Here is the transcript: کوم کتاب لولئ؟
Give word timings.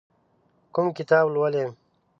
کوم 0.73 0.87
کتاب 0.97 1.25
لولئ؟ 1.33 1.65